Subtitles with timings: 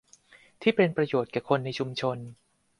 [0.61, 2.17] ที่เป็นประโยชน์แก่คนในชุมชน